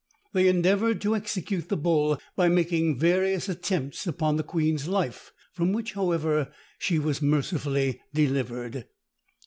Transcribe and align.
They 0.33 0.47
endeavoured 0.47 0.99
to 1.01 1.15
execute 1.15 1.69
the 1.69 1.77
bull 1.77 2.19
by 2.35 2.49
making 2.49 2.97
various 2.97 3.47
attempts 3.47 4.07
upon 4.07 4.35
the 4.35 4.43
queen's 4.43 4.87
life, 4.87 5.31
from 5.53 5.73
which, 5.73 5.93
however, 5.93 6.51
she 6.79 6.97
was 6.97 7.21
mercifully 7.21 8.01
delivered. 8.11 8.87